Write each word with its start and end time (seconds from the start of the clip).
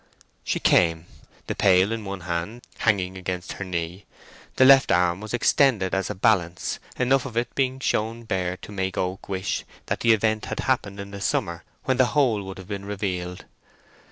She 0.43 0.59
came, 0.59 1.05
the 1.45 1.53
pail 1.53 1.91
in 1.91 2.03
one 2.05 2.21
hand, 2.21 2.63
hanging 2.79 3.15
against 3.19 3.51
her 3.53 3.63
knee. 3.63 4.05
The 4.55 4.65
left 4.65 4.91
arm 4.91 5.21
was 5.21 5.31
extended 5.31 5.93
as 5.93 6.09
a 6.09 6.15
balance, 6.15 6.79
enough 6.97 7.23
of 7.27 7.37
it 7.37 7.53
being 7.53 7.79
shown 7.79 8.23
bare 8.23 8.57
to 8.63 8.71
make 8.71 8.97
Oak 8.97 9.29
wish 9.29 9.63
that 9.85 9.99
the 9.99 10.11
event 10.13 10.45
had 10.45 10.61
happened 10.61 10.99
in 10.99 11.11
the 11.11 11.21
summer, 11.21 11.63
when 11.83 11.97
the 11.97 12.07
whole 12.17 12.41
would 12.41 12.57
have 12.57 12.67
been 12.67 12.85
revealed. 12.85 13.45